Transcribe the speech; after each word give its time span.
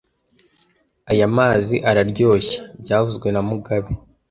Aya 1.11 1.27
mazi 1.37 1.75
araryoshye 1.89 2.57
byavuzwe 2.81 3.27
na 3.31 3.41
mugabe 3.49 3.89